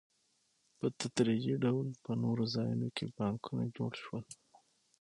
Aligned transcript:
په 0.77 0.87
تدریجي 0.99 1.55
ډول 1.63 1.87
په 2.03 2.11
نورو 2.23 2.43
ځایونو 2.55 2.87
کې 2.97 3.05
بانکونه 3.17 3.63
جوړ 3.77 3.91
شول 4.03 4.25